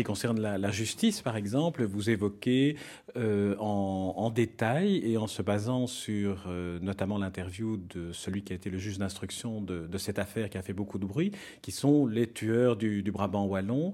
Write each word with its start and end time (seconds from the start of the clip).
Qui 0.00 0.04
concerne 0.04 0.40
la, 0.40 0.70
justice, 0.70 1.20
par 1.20 1.36
exemple, 1.36 1.84
vous 1.84 2.08
évoquez 2.08 2.76
euh, 3.16 3.54
en, 3.58 4.30
détail 4.30 5.02
et 5.04 5.18
en 5.18 5.26
se 5.26 5.42
basant 5.42 5.86
sur 5.86 6.44
euh, 6.46 6.78
notamment 6.80 7.18
l'interview 7.18 7.76
de 7.76 8.12
celui 8.12 8.42
qui 8.42 8.52
a 8.52 8.56
été 8.56 8.70
le 8.70 8.78
juge 8.78 8.98
d'instruction 8.98 9.60
de, 9.60 9.98
cette 9.98 10.18
affaire 10.18 10.48
qui 10.48 10.56
a 10.56 10.62
fait 10.62 10.72
beaucoup 10.72 10.98
de 10.98 11.04
bruit, 11.04 11.32
qui 11.60 11.72
sont 11.72 12.06
les 12.06 12.30
tueurs 12.30 12.76
du, 12.76 13.02
Brabant 13.10 13.44
wallon. 13.44 13.92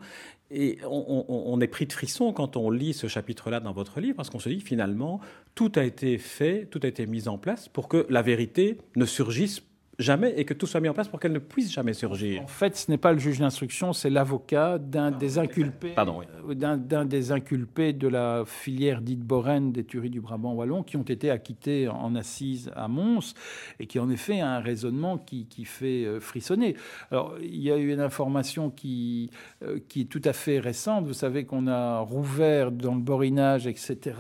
Et 0.53 0.79
on, 0.89 1.61
est 1.61 1.67
pris 1.67 1.87
de 1.87 1.93
frisson 1.93 2.33
quand 2.33 2.57
on 2.57 2.71
lit 2.71 2.93
ce 2.93 3.09
chapitre-là 3.09 3.59
dans 3.59 3.73
votre 3.73 3.99
livre, 3.99 4.15
parce 4.15 4.31
qu'on 4.31 4.39
se 4.39 4.49
dit 4.49 4.61
finalement, 4.61 5.21
tout 5.57 5.73
a 5.75 5.83
été 5.83 6.19
fait, 6.19 6.67
tout 6.71 6.79
a 6.85 6.87
été 6.87 7.07
mis 7.07 7.27
en 7.27 7.37
place 7.37 7.69
pour 7.69 7.89
que 7.89 8.07
la 8.11 8.23
vérité 8.23 8.79
ne 8.95 9.07
surgisse 9.07 9.61
jamais 9.99 10.35
et 10.37 10.45
que 10.45 10.55
tout 10.55 10.67
soit 10.67 10.81
mis 10.81 10.89
en 10.89 10.95
place 10.95 11.09
pour 11.09 11.21
qu'elle 11.21 11.33
ne 11.33 11.39
puisse 11.39 11.73
jamais 11.73 11.95
surgir. 11.95 12.43
En 12.43 12.47
fait, 12.47 12.77
ce 12.77 12.91
n'est 12.91 12.99
pas 12.99 13.13
le 13.13 13.19
juge 13.19 13.39
d'instruction, 13.39 13.93
c'est 13.93 14.11
l'avocat 14.11 14.79
d'un 14.79 15.11
des 15.11 15.39
inculpés, 15.39 15.95
euh, 15.99 16.55
d'un 16.55 17.05
des 17.05 17.33
inculpés 17.33 17.93
de 17.93 18.09
la 18.09 18.45
filière 18.45 19.01
dite 19.01 19.21
Boren 19.21 19.73
des 19.73 19.85
tueries 19.85 20.11
du 20.11 20.21
Brabant 20.21 20.53
wallon, 20.53 20.83
qui 20.83 20.97
ont 20.97 21.03
été 21.03 21.31
acquittés 21.31 21.89
en 21.89 22.15
assises 22.15 22.71
à 22.77 22.89
Mons 22.89 23.35
et 23.81 23.87
qui 23.87 23.99
en 23.99 24.11
effet 24.11 24.41
a 24.41 24.51
un 24.51 24.61
raisonnement 24.61 25.19
qui, 25.19 25.47
qui, 25.47 25.65
fait 25.65 26.05
euh, 26.05 26.21
frissonner. 26.21 26.77
Alors, 27.11 27.37
il 27.41 27.63
y 27.63 27.71
a 27.71 27.77
eu 27.77 27.93
une 27.93 28.01
information 28.01 28.71
qui, 28.71 29.31
euh, 29.63 29.79
qui 29.89 30.03
est 30.03 30.05
tout 30.05 30.23
à 30.25 30.33
fait 30.33 30.59
récente. 30.59 31.07
Vous 31.07 31.15
savez 31.15 31.45
qu'on 31.45 31.67
a 31.67 32.01
rouvert 32.01 32.71
dans 32.71 32.95
le 32.95 33.01
borinage, 33.01 33.67
etc. 33.67 34.15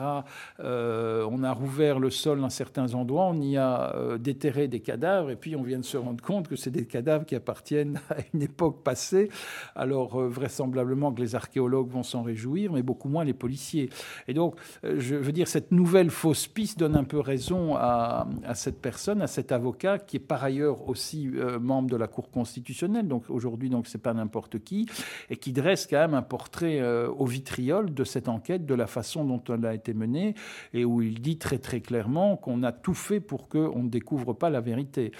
on 0.58 1.42
a 1.42 1.52
rouvert 1.52 1.98
le 1.98 2.10
sol 2.10 2.40
dans 2.40 2.50
certains 2.50 2.94
endroits, 2.94 3.26
on 3.26 3.40
y 3.40 3.56
a 3.56 4.16
déterré 4.18 4.68
des 4.68 4.80
cadavres 4.80 5.30
et 5.30 5.36
puis 5.36 5.56
on 5.56 5.65
vient 5.66 5.78
de 5.78 5.84
se 5.84 5.96
rendre 5.96 6.22
compte 6.22 6.48
que 6.48 6.56
c'est 6.56 6.70
des 6.70 6.86
cadavres 6.86 7.26
qui 7.26 7.34
appartiennent 7.34 8.00
à 8.10 8.16
une 8.32 8.42
époque 8.42 8.82
passée. 8.82 9.28
Alors 9.74 10.20
euh, 10.20 10.28
vraisemblablement 10.28 11.12
que 11.12 11.20
les 11.20 11.34
archéologues 11.34 11.90
vont 11.90 12.02
s'en 12.02 12.22
réjouir, 12.22 12.72
mais 12.72 12.82
beaucoup 12.82 13.08
moins 13.08 13.24
les 13.24 13.34
policiers. 13.34 13.90
Et 14.28 14.34
donc, 14.34 14.56
euh, 14.84 14.96
je 14.98 15.16
veux 15.16 15.32
dire, 15.32 15.48
cette 15.48 15.72
nouvelle 15.72 16.10
fausse 16.10 16.46
piste 16.46 16.78
donne 16.78 16.96
un 16.96 17.04
peu 17.04 17.20
raison 17.20 17.74
à, 17.76 18.26
cette 18.54 18.80
personne, 18.80 19.22
à 19.22 19.26
cet 19.26 19.52
avocat, 19.52 19.98
qui 19.98 20.16
est 20.16 20.20
par 20.20 20.44
ailleurs 20.44 20.88
aussi 20.88 21.28
euh, 21.34 21.58
membre 21.58 21.90
de 21.90 21.96
la 21.96 22.06
Cour 22.06 22.30
constitutionnelle. 22.30 23.08
Donc 23.08 23.28
aujourd'hui, 23.28 23.68
donc 23.68 23.86
c'est 23.86 24.02
pas 24.02 24.14
n'importe 24.14 24.60
qui, 24.60 24.86
et 25.30 25.36
qui 25.36 25.52
dresse 25.52 25.86
quand 25.86 25.98
même 25.98 26.14
un 26.14 26.22
portrait 26.22 26.82
au 27.08 27.26
vitriol 27.26 27.92
de 27.92 28.04
cette 28.04 28.28
enquête, 28.28 28.64
de 28.66 28.74
la 28.74 28.86
façon 28.86 29.24
dont 29.24 29.42
elle 29.48 29.66
a 29.66 29.74
été 29.74 29.94
menée, 29.94 30.34
et 30.72 30.84
où 30.84 31.02
il 31.02 31.20
dit 31.20 31.38
très 31.38 31.58
très 31.58 31.80
clairement 31.80 32.36
qu'on 32.36 32.62
a 32.62 32.72
tout 32.72 32.94
fait 32.94 33.20
pour 33.20 33.48
qu'on 33.48 33.82
ne 33.82 33.88
découvre 33.88 34.32
pas 34.32 34.50
la 34.50 34.60
vérité. 34.60 35.12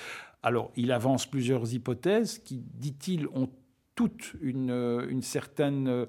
Alors, 0.47 0.71
il 0.77 0.93
avance 0.93 1.27
plusieurs 1.27 1.75
hypothèses 1.75 2.39
qui, 2.39 2.63
dit-il, 2.75 3.27
ont 3.35 3.51
toute 3.97 4.35
une, 4.41 4.71
une 5.11 5.21
certaine 5.21 6.07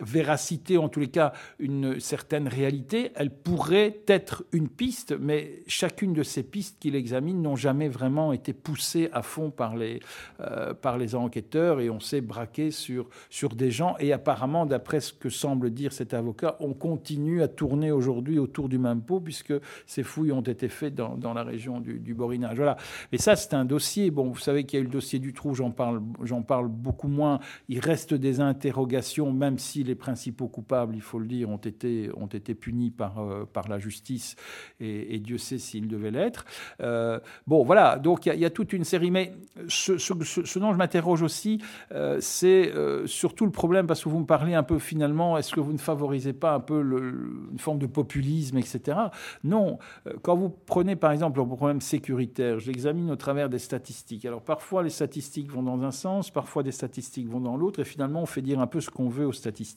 véracité, 0.00 0.78
en 0.78 0.88
tous 0.88 1.00
les 1.00 1.08
cas 1.08 1.32
une 1.58 2.00
certaine 2.00 2.48
réalité, 2.48 3.10
elle 3.14 3.30
pourrait 3.30 4.00
être 4.06 4.44
une 4.52 4.68
piste, 4.68 5.14
mais 5.18 5.62
chacune 5.66 6.12
de 6.12 6.22
ces 6.22 6.42
pistes 6.42 6.78
qu'il 6.78 6.94
examine 6.94 7.42
n'ont 7.42 7.56
jamais 7.56 7.88
vraiment 7.88 8.32
été 8.32 8.52
poussées 8.52 9.08
à 9.12 9.22
fond 9.22 9.50
par 9.50 9.76
les, 9.76 10.00
euh, 10.40 10.74
par 10.74 10.98
les 10.98 11.14
enquêteurs 11.14 11.80
et 11.80 11.90
on 11.90 12.00
s'est 12.00 12.20
braqué 12.20 12.70
sur, 12.70 13.08
sur 13.30 13.54
des 13.54 13.70
gens. 13.70 13.96
Et 13.98 14.12
apparemment, 14.12 14.66
d'après 14.66 15.00
ce 15.00 15.12
que 15.12 15.30
semble 15.30 15.70
dire 15.70 15.92
cet 15.92 16.14
avocat, 16.14 16.56
on 16.60 16.74
continue 16.74 17.42
à 17.42 17.48
tourner 17.48 17.90
aujourd'hui 17.90 18.38
autour 18.38 18.68
du 18.68 18.78
même 18.78 19.02
pot 19.02 19.20
puisque 19.20 19.54
ces 19.86 20.02
fouilles 20.02 20.32
ont 20.32 20.42
été 20.42 20.68
faites 20.68 20.94
dans, 20.94 21.16
dans 21.16 21.34
la 21.34 21.42
région 21.42 21.80
du, 21.80 21.98
du, 21.98 22.14
Borinage. 22.14 22.56
Voilà. 22.56 22.76
Mais 23.12 23.18
ça, 23.18 23.36
c'est 23.36 23.54
un 23.54 23.64
dossier. 23.64 24.10
Bon, 24.10 24.30
vous 24.30 24.38
savez 24.38 24.64
qu'il 24.64 24.78
y 24.78 24.80
a 24.80 24.82
eu 24.82 24.86
le 24.86 24.92
dossier 24.92 25.18
du 25.18 25.32
trou, 25.32 25.54
j'en 25.54 25.70
parle, 25.70 26.02
j'en 26.22 26.42
parle 26.42 26.68
beaucoup 26.68 27.08
moins. 27.08 27.38
Il 27.68 27.80
reste 27.80 28.14
des 28.14 28.40
interrogations, 28.40 29.32
même 29.32 29.58
si 29.58 29.77
les 29.84 29.94
principaux 29.94 30.48
coupables, 30.48 30.94
il 30.94 31.02
faut 31.02 31.18
le 31.18 31.26
dire, 31.26 31.48
ont 31.50 31.56
été, 31.56 32.10
ont 32.16 32.26
été 32.26 32.54
punis 32.54 32.90
par, 32.90 33.18
euh, 33.18 33.44
par 33.44 33.68
la 33.68 33.78
justice, 33.78 34.36
et, 34.80 35.18
Dieu 35.18 35.38
sait 35.38 35.58
s'ils 35.58 35.88
devaient 35.88 36.12
l'être. 36.12 36.44
Euh, 36.80 37.18
bon, 37.46 37.64
voilà, 37.64 37.98
donc 37.98 38.26
il 38.26 38.34
y, 38.34 38.44
a 38.44 38.50
toute 38.50 38.72
une 38.72 38.84
série. 38.84 39.10
Mais 39.10 39.34
ce, 39.68 39.98
ce, 39.98 40.58
dont 40.58 40.72
je 40.72 40.78
m'interroge 40.78 41.22
aussi, 41.22 41.60
euh, 41.92 42.18
c'est 42.20 42.72
surtout 43.06 43.44
le 43.44 43.50
problème, 43.50 43.86
parce 43.86 44.04
que 44.04 44.08
vous 44.08 44.20
me 44.20 44.26
parlez 44.26 44.54
un 44.54 44.62
peu 44.62 44.78
finalement, 44.78 45.36
est-ce 45.36 45.52
que 45.52 45.60
vous 45.60 45.72
ne 45.72 45.78
favorisez 45.78 46.32
pas 46.32 46.54
un 46.54 46.60
peu 46.60 46.80
une 46.80 47.58
forme 47.58 47.78
de 47.78 47.86
populisme, 47.86 48.58
etc. 48.58 48.98
Non, 49.42 49.78
quand 50.22 50.36
vous 50.36 50.50
prenez 50.50 50.96
par 50.96 51.12
exemple 51.12 51.40
le 51.40 51.46
problème 51.46 51.80
sécuritaire, 51.80 52.58
je 52.58 52.66
l'examine 52.66 53.10
au 53.10 53.16
travers 53.16 53.48
des 53.48 53.58
statistiques. 53.58 54.24
Alors 54.24 54.42
parfois 54.42 54.82
les 54.82 54.90
statistiques 54.90 55.50
vont 55.50 55.62
dans 55.62 55.82
un 55.82 55.90
sens, 55.90 56.30
parfois 56.30 56.62
des 56.62 56.72
statistiques 56.72 57.28
vont 57.28 57.40
dans 57.40 57.56
l'autre, 57.56 57.80
et 57.80 57.84
finalement 57.84 58.22
on 58.22 58.26
fait 58.26 58.42
dire 58.42 58.60
un 58.60 58.66
peu 58.66 58.80
ce 58.80 58.90
qu'on 58.90 59.08
veut 59.08 59.26
aux 59.26 59.32
statistiques. 59.32 59.67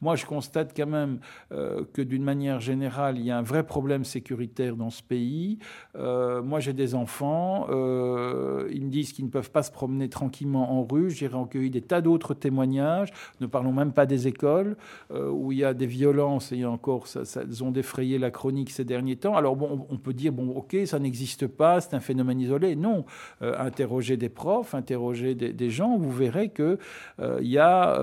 Moi, 0.00 0.16
je 0.16 0.24
constate 0.24 0.72
quand 0.74 0.86
même 0.86 1.20
euh, 1.52 1.84
que 1.92 2.00
d'une 2.00 2.22
manière 2.22 2.60
générale, 2.60 3.18
il 3.18 3.24
y 3.24 3.30
a 3.30 3.38
un 3.38 3.42
vrai 3.42 3.64
problème 3.64 4.04
sécuritaire 4.04 4.76
dans 4.76 4.90
ce 4.90 5.02
pays. 5.02 5.58
Euh, 5.96 6.42
moi, 6.42 6.60
j'ai 6.60 6.72
des 6.72 6.94
enfants. 6.94 7.66
Euh, 7.70 8.68
ils 8.72 8.84
me 8.84 8.90
disent 8.90 9.12
qu'ils 9.12 9.26
ne 9.26 9.30
peuvent 9.30 9.50
pas 9.50 9.62
se 9.62 9.70
promener 9.70 10.08
tranquillement 10.08 10.72
en 10.72 10.86
rue. 10.90 11.10
J'ai 11.10 11.26
recueilli 11.26 11.70
des 11.70 11.82
tas 11.82 12.00
d'autres 12.00 12.34
témoignages. 12.34 13.12
Ne 13.40 13.46
parlons 13.46 13.72
même 13.72 13.92
pas 13.92 14.06
des 14.06 14.26
écoles 14.26 14.76
où 15.10 15.52
il 15.52 15.58
y 15.58 15.64
a 15.64 15.74
des 15.74 15.86
violences 15.86 16.52
et 16.52 16.64
encore, 16.64 17.06
ça, 17.06 17.24
ça, 17.24 17.42
elles 17.42 17.64
ont 17.64 17.70
défrayé 17.70 18.18
la 18.18 18.30
chronique 18.30 18.70
ces 18.70 18.84
derniers 18.84 19.16
temps. 19.16 19.36
Alors, 19.36 19.56
bon, 19.56 19.86
on 19.88 19.96
peut 19.98 20.12
dire, 20.12 20.32
bon, 20.32 20.50
ok, 20.50 20.76
ça 20.86 20.98
n'existe 20.98 21.46
pas, 21.46 21.80
c'est 21.80 21.94
un 21.94 22.00
phénomène 22.00 22.40
isolé. 22.40 22.76
Non. 22.76 23.04
interrogez 23.40 24.16
des 24.16 24.28
profs, 24.28 24.74
interrogez 24.74 25.34
des, 25.34 25.70
gens, 25.70 25.96
vous 25.98 26.12
verrez 26.12 26.50
qu'il 26.50 26.78
il 27.18 27.48
y 27.48 27.58
a, 27.58 27.98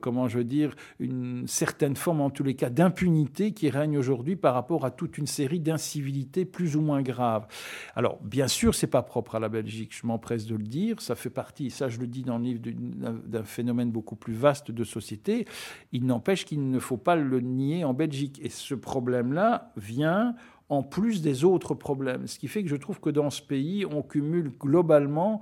comment 0.00 0.28
je 0.28 0.33
veux 0.38 0.44
dire, 0.44 0.74
une 0.98 1.46
certaine 1.46 1.96
forme, 1.96 2.20
en 2.20 2.30
tous 2.30 2.44
les 2.44 2.54
cas, 2.54 2.70
d'impunité 2.70 3.52
qui 3.52 3.70
règne 3.70 3.98
aujourd'hui 3.98 4.36
par 4.36 4.54
rapport 4.54 4.84
à 4.84 4.90
toute 4.90 5.18
une 5.18 5.26
série 5.26 5.60
d'incivilités 5.60 6.44
plus 6.44 6.76
ou 6.76 6.80
moins 6.80 7.02
graves. 7.02 7.46
Alors, 7.94 8.18
bien 8.22 8.48
sûr, 8.48 8.74
c'est 8.74 8.86
pas 8.86 9.02
propre 9.02 9.34
à 9.34 9.40
la 9.40 9.48
Belgique, 9.48 9.94
je 9.94 10.06
m'empresse 10.06 10.46
de 10.46 10.56
le 10.56 10.64
dire, 10.64 11.00
ça 11.00 11.14
fait 11.14 11.30
partie, 11.30 11.70
ça 11.70 11.88
je 11.88 11.98
le 11.98 12.06
dis 12.06 12.22
dans 12.22 12.38
le 12.38 12.44
livre, 12.44 12.60
d'un 12.62 13.44
phénomène 13.44 13.90
beaucoup 13.90 14.16
plus 14.16 14.34
vaste 14.34 14.70
de 14.70 14.84
société. 14.84 15.46
Il 15.92 16.06
n'empêche 16.06 16.44
qu'il 16.44 16.70
ne 16.70 16.78
faut 16.78 16.96
pas 16.96 17.16
le 17.16 17.40
nier 17.40 17.84
en 17.84 17.94
Belgique. 17.94 18.40
Et 18.42 18.48
ce 18.48 18.74
problème-là 18.74 19.72
vient 19.76 20.34
en 20.68 20.82
plus 20.82 21.22
des 21.22 21.44
autres 21.44 21.74
problèmes. 21.74 22.26
Ce 22.26 22.38
qui 22.38 22.48
fait 22.48 22.62
que 22.62 22.68
je 22.68 22.76
trouve 22.76 23.00
que 23.00 23.10
dans 23.10 23.30
ce 23.30 23.42
pays, 23.42 23.84
on 23.86 24.02
cumule 24.02 24.52
globalement 24.58 25.40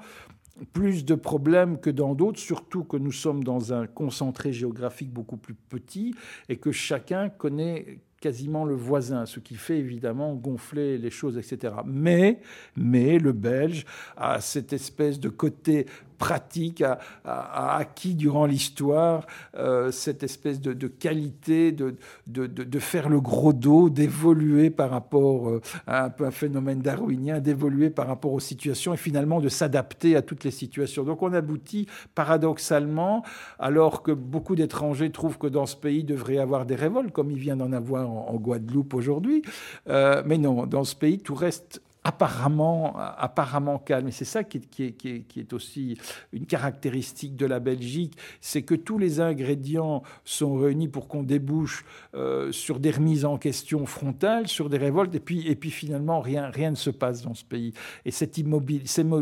plus 0.72 1.04
de 1.04 1.14
problèmes 1.14 1.78
que 1.78 1.90
dans 1.90 2.14
d'autres, 2.14 2.38
surtout 2.38 2.84
que 2.84 2.96
nous 2.96 3.12
sommes 3.12 3.44
dans 3.44 3.72
un 3.72 3.86
concentré 3.86 4.52
géographique 4.52 5.12
beaucoup 5.12 5.36
plus 5.36 5.54
petit 5.54 6.14
et 6.48 6.56
que 6.56 6.72
chacun 6.72 7.28
connaît 7.28 8.00
quasiment 8.20 8.64
le 8.64 8.76
voisin, 8.76 9.26
ce 9.26 9.40
qui 9.40 9.56
fait 9.56 9.78
évidemment 9.78 10.34
gonfler 10.34 10.96
les 10.96 11.10
choses, 11.10 11.36
etc. 11.36 11.74
Mais, 11.84 12.40
mais 12.76 13.18
le 13.18 13.32
Belge 13.32 13.84
a 14.16 14.40
cette 14.40 14.72
espèce 14.72 15.18
de 15.18 15.28
côté 15.28 15.86
pratique, 16.22 16.82
a, 16.82 17.00
acquis 17.24 18.14
durant 18.14 18.46
l'histoire 18.46 19.26
euh, 19.56 19.90
cette 19.90 20.22
espèce 20.22 20.60
de, 20.60 20.86
qualité 20.86 21.72
de, 21.72 21.96
de, 22.28 22.78
faire 22.78 23.08
le 23.08 23.20
gros 23.20 23.52
dos, 23.52 23.90
d'évoluer 23.90 24.70
par 24.70 24.90
rapport 24.90 25.48
euh, 25.48 25.60
à 25.88 26.14
un 26.20 26.30
phénomène 26.30 26.80
darwinien, 26.80 27.40
d'évoluer 27.40 27.90
par 27.90 28.06
rapport 28.06 28.32
aux 28.32 28.38
situations 28.52 28.94
et 28.94 28.96
finalement 28.96 29.40
de 29.40 29.48
s'adapter 29.48 30.14
à 30.14 30.22
toutes 30.22 30.44
les 30.44 30.52
situations. 30.52 31.02
Donc 31.02 31.22
on 31.22 31.32
aboutit 31.32 31.88
paradoxalement, 32.14 33.24
alors 33.58 34.04
que 34.04 34.12
beaucoup 34.12 34.54
d'étrangers 34.54 35.10
trouvent 35.10 35.38
que 35.38 35.48
dans 35.48 35.66
ce 35.66 35.74
pays 35.74 36.04
devrait 36.04 36.34
y 36.34 36.38
avoir 36.38 36.66
des 36.66 36.76
révoltes, 36.76 37.10
comme 37.10 37.32
il 37.32 37.38
vient 37.38 37.56
d'en 37.56 37.72
avoir 37.72 38.08
en, 38.08 38.36
Guadeloupe 38.36 38.94
aujourd'hui, 38.94 39.42
euh, 39.88 40.22
mais 40.24 40.38
non, 40.38 40.66
dans 40.66 40.84
ce 40.84 40.94
pays 40.94 41.18
tout 41.18 41.34
reste 41.34 41.82
apparemment, 42.04 43.78
calme. 43.78 44.08
Et 44.08 44.12
c'est 44.12 44.24
ça 44.24 44.44
qui 44.44 44.60
est, 44.78 45.52
aussi 45.52 45.98
une 46.32 46.46
caractéristique 46.46 47.36
de 47.36 47.46
la 47.46 47.60
Belgique, 47.60 48.16
c'est 48.40 48.62
que 48.62 48.74
tous 48.74 48.98
les 48.98 49.20
ingrédients 49.20 50.02
sont 50.24 50.56
réunis 50.56 50.88
pour 50.88 51.08
qu'on 51.08 51.22
débouche 51.22 51.84
euh, 52.14 52.52
sur 52.52 52.80
des 52.80 52.90
remises 52.90 53.24
en 53.24 53.38
question 53.38 53.86
frontales, 53.86 54.48
sur 54.48 54.68
des 54.68 54.78
révoltes, 54.78 55.14
et 55.14 55.20
puis, 55.20 55.70
finalement, 55.70 56.20
rien, 56.20 56.48
rien 56.48 56.70
ne 56.70 56.76
se 56.76 56.90
passe 56.90 57.22
dans 57.22 57.34
ce 57.34 57.44
pays. 57.44 57.72
Et 58.04 58.10
cet, 58.10 58.38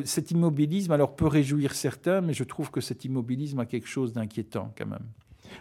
cet 0.05 0.31
immobilisme, 0.31 0.93
alors, 0.93 1.17
peut 1.17 1.26
réjouir 1.26 1.75
certains, 1.75 2.21
mais 2.21 2.33
je 2.33 2.44
trouve 2.44 2.71
que 2.71 2.81
cet 2.81 3.05
immobilisme 3.05 3.61
a 3.61 3.67
quelque 3.67 3.88
chose 3.88 4.12
d'inquiétant 4.12 4.73
quand 4.76 4.87
même. 4.87 5.06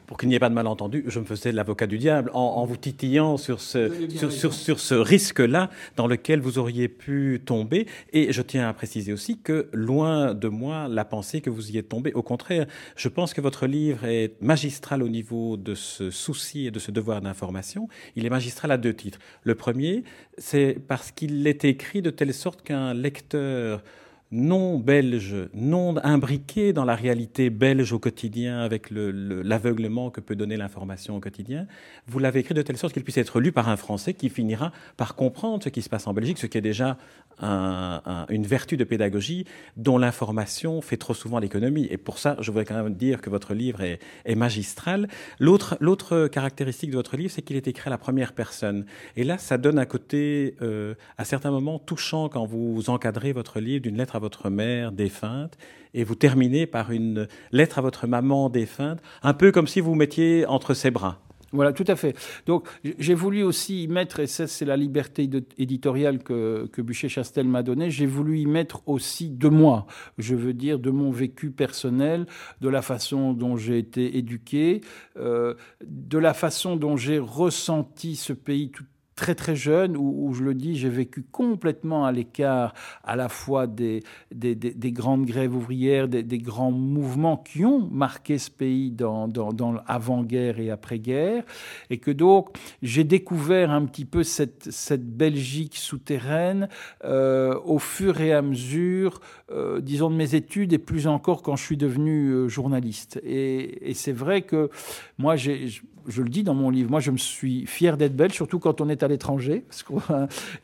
Pour 0.08 0.18
qu'il 0.18 0.30
n'y 0.30 0.36
ait 0.36 0.40
pas 0.40 0.50
de 0.50 0.54
malentendu, 0.54 1.04
je 1.08 1.20
me 1.20 1.26
faisais 1.26 1.52
l'avocat 1.52 1.88
du 1.88 1.98
diable 1.98 2.32
en, 2.34 2.66
vous 2.66 2.78
titillant 2.78 3.38
sur 3.38 3.62
ce, 3.62 3.92
sur, 4.30 4.54
sur, 4.54 4.80
ce 4.80 4.96
risque-là 4.96 5.70
dans 5.96 6.08
lequel 6.08 6.40
vous 6.40 6.60
auriez 6.60 6.88
pu 6.88 7.42
tomber. 7.46 7.88
Et 8.14 8.32
je 8.32 8.42
tiens 8.42 8.68
à 8.68 8.74
préciser 8.74 9.14
aussi 9.14 9.40
que 9.40 9.70
loin 9.74 10.34
de 10.34 10.48
moi 10.48 10.88
la 10.88 11.06
pensée 11.06 11.42
que 11.42 11.50
vous 11.50 11.72
y 11.72 11.78
êtes 11.78 11.90
tombé. 11.90 12.14
Au 12.14 12.24
contraire, 12.24 12.66
je 12.96 13.08
pense 13.08 13.34
que 13.34 13.42
votre 13.42 13.68
livre 13.68 14.06
est 14.06 14.42
magistral 14.42 15.04
au 15.04 15.10
niveau 15.10 15.58
de 15.58 15.76
ce 15.76 16.12
souci 16.12 16.68
et 16.68 16.72
de 16.72 16.80
ce 16.80 16.92
devoir 16.92 17.22
d'information. 17.22 17.88
Il 18.16 18.26
est 18.26 18.30
magistral 18.30 18.72
à 18.72 18.78
deux 18.78 18.94
titres. 18.94 19.20
Le 19.44 19.56
premier, 19.56 20.04
c'est 20.38 20.78
parce 20.88 21.12
qu'il 21.12 21.46
est 21.48 21.66
écrit 21.66 22.02
de 22.02 22.10
telle 22.10 22.34
sorte 22.34 22.62
qu'un 22.64 22.94
lecteur 22.94 23.84
non 24.32 24.78
belge, 24.78 25.36
non 25.54 25.96
imbriqué 26.04 26.72
dans 26.72 26.86
la 26.86 26.96
réalité 26.96 27.50
belge 27.50 27.94
au 27.94 28.00
quotidien 28.00 28.60
avec 28.60 28.92
l'aveuglement 28.92 30.12
que 30.12 30.22
peut 30.22 30.36
donner 30.36 30.56
l'information 30.56 31.16
au 31.16 31.20
quotidien, 31.20 31.66
vous 32.08 32.20
l'avez 32.20 32.42
écrit 32.42 32.54
de 32.54 32.62
telle 32.62 32.78
sorte 32.78 32.94
qu'il 32.94 33.04
puisse 33.04 33.18
être 33.18 33.40
lu 33.40 33.52
par 33.52 33.70
un 33.70 33.78
Français 33.78 34.14
qui 34.14 34.30
finira 34.30 34.72
par 34.98 35.16
comprendre 35.16 35.64
ce 35.64 35.70
qui 35.70 35.82
se 35.82 35.90
passe 35.90 36.06
en 36.06 36.14
Belgique, 36.14 36.38
ce 36.38 36.46
qui 36.46 36.58
est 36.58 36.62
déjà 36.62 36.98
une 37.42 38.46
vertu 38.46 38.76
de 38.78 38.84
pédagogie 38.84 39.46
dont 39.78 39.98
l'information 39.98 40.82
fait 40.82 40.98
trop 40.98 41.14
souvent 41.14 41.40
l'économie. 41.40 41.88
Et 41.90 41.98
pour 41.98 42.18
ça, 42.18 42.36
je 42.40 42.52
voudrais 42.52 42.66
quand 42.66 42.82
même 42.84 42.94
dire 42.94 43.22
que 43.22 43.30
votre 43.30 43.54
livre 43.54 43.82
est, 43.82 44.00
magistral. 44.36 45.08
L'autre 45.40 46.28
caractéristique 46.28 46.92
de 46.92 46.96
votre 46.96 47.18
livre, 47.18 47.32
c'est 47.32 47.42
qu'il 47.42 47.56
est 47.56 47.68
écrit 47.68 47.88
à 47.88 47.90
la 47.90 47.98
première 47.98 48.34
personne. 48.34 48.86
Et 49.16 49.24
là, 49.24 49.38
ça 49.38 49.58
donne 49.58 49.80
un 49.80 49.86
côté, 49.86 50.56
euh, 50.62 50.94
à 51.18 51.26
certains 51.26 51.52
moments, 51.52 51.80
touchant 51.80 52.30
quand 52.30 52.46
vous 52.46 52.90
encadrez 52.90 53.34
votre 53.34 53.60
livre 53.60 53.82
d'une 53.82 53.98
lettre 53.98 54.16
à 54.16 54.19
votre 54.20 54.50
mère 54.50 54.92
défunte 54.92 55.58
et 55.94 56.04
vous 56.04 56.16
terminez 56.16 56.68
par 56.68 56.92
une 56.92 57.28
lettre 57.52 57.80
à 57.80 57.82
votre 57.82 58.08
maman 58.08 58.50
défunte, 58.50 59.00
un 59.24 59.34
peu 59.34 59.52
comme 59.52 59.68
si 59.68 59.80
vous 59.80 59.96
mettiez 59.96 60.46
entre 60.46 60.74
ses 60.74 60.92
bras. 60.92 61.20
Voilà, 61.52 61.74
tout 61.74 61.86
à 61.88 61.96
fait. 61.96 62.16
Donc, 62.46 62.68
j'ai 62.84 63.16
voulu 63.16 63.42
aussi 63.42 63.84
y 63.84 63.88
mettre, 63.88 64.20
et 64.20 64.28
c'est 64.28 64.66
la 64.66 64.78
liberté 64.78 65.28
éditoriale 65.58 66.20
que, 66.20 66.70
que 66.72 66.82
Bûcher-Chastel 66.82 67.48
m'a 67.48 67.64
donnée, 67.64 67.90
j'ai 67.90 68.06
voulu 68.06 68.40
y 68.40 68.46
mettre 68.46 68.88
aussi 68.88 69.30
de 69.32 69.50
moi. 69.50 69.88
Je 70.20 70.36
veux 70.36 70.54
dire, 70.54 70.78
de 70.78 70.92
mon 70.92 71.10
vécu 71.10 71.50
personnel, 71.50 72.28
de 72.62 72.70
la 72.70 72.84
façon 72.84 73.34
dont 73.34 73.58
j'ai 73.58 73.80
été 73.80 74.18
éduqué, 74.18 74.82
euh, 75.18 75.56
de 75.84 76.20
la 76.20 76.36
façon 76.36 76.76
dont 76.76 76.98
j'ai 76.98 77.18
ressenti 77.18 78.16
ce 78.16 78.34
pays 78.34 78.70
tout 78.70 78.86
très 79.20 79.36
très 79.36 79.56
jeune, 79.58 79.98
où, 79.98 80.34
je 80.34 80.44
le 80.44 80.54
dis, 80.54 80.78
j'ai 80.78 80.88
vécu 80.88 81.24
complètement 81.30 82.06
à 82.06 82.12
l'écart 82.14 82.74
à 83.04 83.18
la 83.18 83.28
fois 83.28 83.68
des, 83.68 84.02
des, 84.34 84.56
des, 84.56 84.92
grandes 84.94 85.26
grèves 85.26 85.54
ouvrières, 85.54 86.08
des, 86.08 86.24
grands 86.38 86.72
mouvements 86.72 87.36
qui 87.36 87.66
ont 87.66 87.86
marqué 87.92 88.38
ce 88.38 88.50
pays 88.50 88.92
dans, 88.92 89.28
dans, 89.28 89.52
dans 89.52 89.74
l'avant-guerre 89.74 90.60
et 90.60 90.72
après-guerre, 90.72 91.44
et 91.90 91.98
que 91.98 92.12
donc 92.12 92.56
j'ai 92.82 93.04
découvert 93.04 93.72
un 93.72 93.86
petit 93.86 94.06
peu 94.06 94.24
cette, 94.24 94.72
cette 94.72 95.06
Belgique 95.06 95.76
souterraine 95.76 96.70
euh, 97.04 97.60
au 97.66 97.78
fur 97.78 98.22
et 98.22 98.32
à 98.32 98.42
mesure, 98.42 99.20
euh, 99.52 99.82
disons, 99.82 100.10
de 100.10 100.16
mes 100.16 100.34
études, 100.34 100.72
et 100.72 100.78
plus 100.78 101.08
encore 101.08 101.42
quand 101.42 101.58
je 101.58 101.66
suis 101.66 101.78
devenu 101.78 102.30
euh, 102.30 102.48
journaliste. 102.48 103.20
Et, 103.26 103.94
c'est 103.96 104.14
vrai 104.14 104.44
que 104.44 104.70
moi, 105.18 105.36
j'ai 105.36 105.68
je 106.08 106.22
le 106.22 106.30
dis 106.30 106.44
dans 106.44 106.54
mon 106.54 106.70
livre, 106.70 106.90
moi 106.90 107.00
je 107.00 107.12
me 107.12 107.18
suis 107.18 107.66
fier 107.66 107.98
d'être 107.98 108.16
belge, 108.16 108.34
surtout 108.34 108.60
quand 108.60 108.82
on 108.82 108.90
est 108.90 109.04
à 109.04 109.08
l'étranger. 109.10 109.66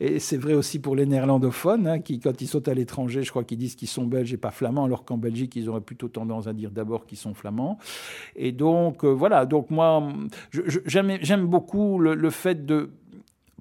Et 0.00 0.18
c'est 0.18 0.36
vrai 0.36 0.54
aussi 0.54 0.78
pour 0.78 0.96
les 0.96 1.04
néerlandophones, 1.06 1.86
hein, 1.86 2.00
qui 2.00 2.18
quand 2.18 2.40
ils 2.40 2.46
sont 2.46 2.68
à 2.68 2.74
l'étranger, 2.74 3.22
je 3.22 3.30
crois 3.30 3.44
qu'ils 3.44 3.58
disent 3.58 3.74
qu'ils 3.74 3.88
sont 3.88 4.06
belges 4.06 4.32
et 4.32 4.38
pas 4.38 4.50
flamands, 4.50 4.84
alors 4.84 5.04
qu'en 5.04 5.18
Belgique, 5.18 5.54
ils 5.56 5.68
auraient 5.68 5.80
plutôt 5.80 6.08
tendance 6.08 6.46
à 6.46 6.52
dire 6.52 6.70
d'abord 6.70 7.06
qu'ils 7.06 7.18
sont 7.18 7.34
flamands. 7.34 7.78
Et 8.34 8.52
donc 8.52 9.04
euh, 9.04 9.08
voilà, 9.08 9.44
donc 9.46 9.70
moi 9.70 10.08
j'aime 10.52 11.46
beaucoup 11.46 11.98
le, 11.98 12.14
le 12.14 12.30
fait 12.30 12.64
de 12.64 12.90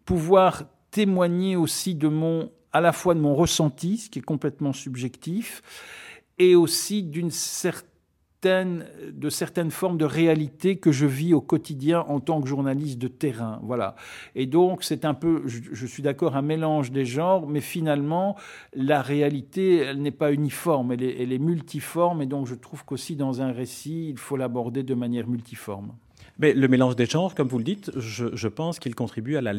pouvoir 0.05 0.63
témoigner 0.91 1.55
aussi 1.55 1.95
de 1.95 2.07
mon, 2.07 2.49
à 2.71 2.79
la 2.79 2.93
fois 2.93 3.15
de 3.15 3.19
mon 3.19 3.35
ressenti, 3.35 3.97
ce 3.97 4.09
qui 4.09 4.19
est 4.19 4.21
complètement 4.21 4.71
subjectif, 4.71 5.61
et 6.38 6.55
aussi 6.55 7.03
d'une 7.03 7.31
certaine 7.31 7.89
de 8.45 9.30
certaines 9.30 9.71
formes 9.71 9.97
de 9.97 10.06
réalité 10.06 10.77
que 10.77 10.92
je 10.92 11.06
vis 11.06 11.33
au 11.33 11.42
quotidien 11.42 12.06
en 12.07 12.19
tant 12.19 12.42
que 12.42 12.47
journaliste 12.47 13.00
de 13.00 13.07
terrain. 13.07 13.59
Voilà. 13.63 13.95
Et 14.36 14.45
donc, 14.45 14.83
c'est 14.83 15.06
un 15.06 15.13
peu, 15.13 15.44
je, 15.45 15.86
suis 15.86 16.03
d'accord, 16.03 16.36
un 16.36 16.42
mélange 16.42 16.92
des 16.92 17.06
genres, 17.06 17.47
mais 17.47 17.62
finalement, 17.62 18.36
la 18.74 19.01
réalité, 19.01 19.77
elle 19.77 20.01
n'est 20.01 20.12
pas 20.12 20.31
uniforme, 20.31 20.92
elle 20.92 21.03
est, 21.03 21.21
elle 21.21 21.33
est 21.33 21.39
multiforme, 21.39 22.21
et 22.21 22.25
donc 22.25 22.47
je 22.47 22.56
trouve 22.56 22.86
qu'aussi 22.86 23.15
dans 23.15 23.42
un 23.42 23.51
récit, 23.51 24.09
il 24.09 24.18
faut 24.18 24.38
l'aborder 24.38 24.83
de 24.83 24.94
manière 24.94 25.27
multiforme. 25.27 25.94
Mais 26.37 26.53
le 26.53 26.67
mélange 26.67 26.97
des 26.97 27.05
genres, 27.05 27.33
comme 27.33 27.47
vous 27.47 27.57
le 27.57 27.63
dites, 27.63 27.91
je, 27.97 28.47
pense 28.47 28.79
qu'il 28.79 28.93
contribue 28.93 29.37
à 29.37 29.41
la, 29.41 29.53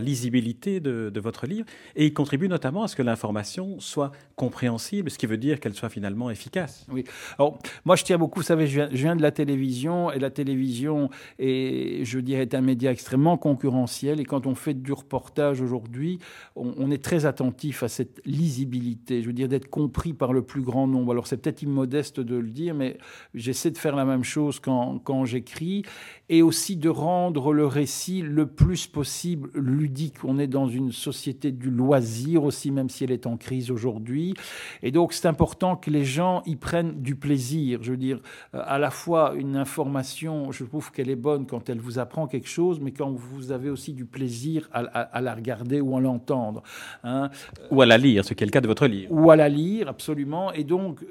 lisibilité 0.00 0.80
de, 0.80 1.20
votre 1.20 1.46
livre 1.46 1.66
et 1.96 2.06
il 2.06 2.14
contribue 2.14 2.48
notamment 2.48 2.82
à 2.82 2.88
ce 2.88 2.96
que 2.96 3.02
l'information 3.02 3.80
soit 3.80 4.12
compréhensible, 4.36 5.10
ce 5.10 5.18
qui 5.18 5.26
veut 5.26 5.38
dire 5.38 5.60
qu'elle 5.60 5.74
soit 5.74 5.88
finalement 5.88 6.30
efficace. 6.30 6.86
Oui. 6.90 7.04
Alors, 7.38 7.58
moi, 7.84 7.96
je 7.96 8.04
tiens 8.04 8.18
beaucoup, 8.18 8.40
vous 8.40 8.46
savez, 8.46 8.66
je 8.66 8.82
viens, 8.82 9.16
de 9.16 9.22
la 9.22 9.30
télévision 9.30 10.12
et 10.12 10.18
la 10.18 10.30
télévision, 10.30 11.10
est, 11.38 12.04
je 12.04 12.18
dirais, 12.18 12.42
est 12.42 12.54
un 12.54 12.60
média 12.60 12.90
extrêmement 12.90 13.38
concurrentiel 13.38 14.20
et 14.20 14.24
quand 14.24 14.46
on 14.46 14.54
fait 14.54 14.74
du 14.74 14.92
reportage 14.92 15.60
aujourd'hui, 15.60 16.18
on, 16.54 16.90
est 16.90 17.02
très 17.02 17.24
attentif 17.26 17.82
à 17.82 17.88
cette 17.88 18.20
lisibilité, 18.26 19.22
je 19.22 19.26
veux 19.26 19.32
dire, 19.32 19.48
d'être 19.48 19.68
compris 19.68 20.12
par 20.12 20.32
le 20.32 20.42
plus 20.42 20.62
grand 20.62 20.86
nombre. 20.86 21.12
Alors, 21.12 21.26
c'est 21.26 21.38
peut-être 21.38 21.62
immodeste 21.62 22.20
de 22.20 22.36
le 22.36 22.50
dire, 22.50 22.74
mais 22.74 22.98
j'essaie 23.34 23.70
de 23.70 23.78
faire 23.78 23.96
la 23.96 24.04
même 24.04 24.24
chose 24.24 24.60
quand 24.60 25.24
j'écris 25.24 25.84
et 26.28 26.42
aussi 26.42 26.76
de 26.76 26.88
rendre 26.88 27.52
le 27.52 27.66
récit 27.66 28.22
le 28.22 28.46
plus 28.46 28.86
possible 28.86 29.50
ludique. 29.54 30.24
On 30.24 30.38
est 30.38 30.46
dans 30.46 30.68
une 30.68 30.92
société 30.92 31.50
du 31.50 31.70
loisir 31.70 32.44
aussi, 32.44 32.70
même 32.70 32.88
si 32.88 33.04
elle 33.04 33.10
est 33.10 33.26
en 33.26 33.36
crise 33.36 33.70
aujourd'hui. 33.70 34.34
Et 34.82 34.92
donc 34.92 35.12
c'est 35.12 35.26
important 35.26 35.76
que 35.76 35.90
les 35.90 36.04
gens 36.04 36.42
y 36.46 36.56
prennent 36.56 37.02
du 37.02 37.16
plaisir. 37.16 37.80
Je 37.82 37.90
veux 37.92 37.96
dire, 37.96 38.20
à 38.52 38.78
la 38.78 38.90
fois 38.90 39.34
une 39.36 39.56
information, 39.56 40.52
je 40.52 40.64
trouve 40.64 40.92
qu'elle 40.92 41.10
est 41.10 41.16
bonne 41.16 41.46
quand 41.46 41.68
elle 41.68 41.80
vous 41.80 41.98
apprend 41.98 42.26
quelque 42.26 42.48
chose, 42.48 42.80
mais 42.80 42.92
quand 42.92 43.10
vous 43.10 43.52
avez 43.52 43.70
aussi 43.70 43.92
du 43.92 44.04
plaisir 44.04 44.68
à, 44.72 45.20
la 45.20 45.34
regarder 45.34 45.80
ou 45.80 45.96
à 45.96 46.00
l'entendre. 46.00 46.62
Hein. 47.02 47.30
Ou 47.70 47.82
à 47.82 47.86
la 47.86 47.98
lire, 47.98 48.24
ce 48.24 48.34
qui 48.34 48.44
est 48.44 48.46
le 48.46 48.52
cas 48.52 48.60
de 48.60 48.68
votre 48.68 48.86
livre. 48.86 49.10
Ou 49.12 49.30
à 49.30 49.36
la 49.36 49.48
lire, 49.48 49.88
absolument. 49.88 50.52
Et 50.52 50.64
donc 50.64 51.04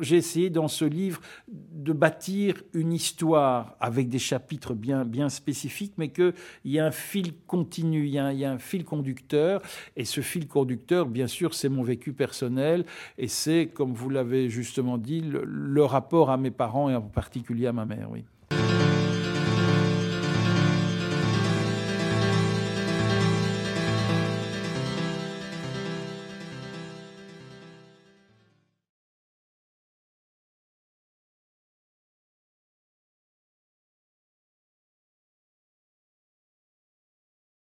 j'ai 0.00 0.16
essayé 0.16 0.50
dans 0.50 0.68
ce 0.68 0.84
livre 0.84 1.20
de 1.48 1.92
bâtir 1.92 2.62
une 2.74 2.92
histoire 2.92 3.76
avec 3.80 4.08
des 4.08 4.18
chapitres 4.18 4.45
chapitre 4.46 4.74
bien, 4.74 5.28
spécifique, 5.28 5.94
mais 5.98 6.10
qu'il 6.10 6.32
y 6.64 6.78
a 6.78 6.86
un 6.86 6.92
fil 6.92 7.34
continu, 7.48 8.06
il 8.06 8.12
y 8.12 8.18
a, 8.18 8.32
il 8.32 8.38
y 8.38 8.44
a 8.44 8.52
un 8.52 8.58
fil 8.58 8.84
conducteur. 8.84 9.60
Et 9.96 10.04
ce 10.04 10.20
fil 10.20 10.46
conducteur, 10.46 11.06
bien 11.06 11.26
sûr, 11.26 11.52
c'est 11.52 11.68
mon 11.68 11.82
vécu 11.82 12.12
personnel. 12.12 12.84
Et 13.18 13.26
c'est, 13.26 13.66
comme 13.74 13.92
vous 13.92 14.08
l'avez 14.08 14.48
justement 14.48 14.98
dit, 14.98 15.20
le, 15.20 15.42
le 15.44 15.84
rapport 15.84 16.30
à 16.30 16.36
mes 16.36 16.52
parents 16.52 16.88
et 16.88 16.94
en 16.94 17.02
particulier 17.02 17.66
à 17.66 17.72
ma 17.72 17.86
mère, 17.86 18.08
oui. 18.10 18.24